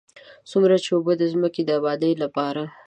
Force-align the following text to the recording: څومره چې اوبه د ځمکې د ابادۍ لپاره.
څومره 0.49 0.75
چې 0.83 0.89
اوبه 0.95 1.13
د 1.17 1.23
ځمکې 1.33 1.61
د 1.65 1.69
ابادۍ 1.79 2.13
لپاره. 2.23 2.63